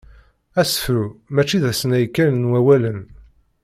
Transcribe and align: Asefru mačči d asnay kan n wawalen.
Asefru 0.61 1.05
mačči 1.33 1.57
d 1.63 1.65
asnay 1.71 2.05
kan 2.15 2.33
n 2.45 2.49
wawalen. 2.51 2.99